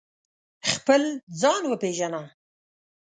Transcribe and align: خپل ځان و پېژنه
خپل 0.71 1.01
ځان 1.41 1.63
و 1.67 1.71
پېژنه 1.81 2.21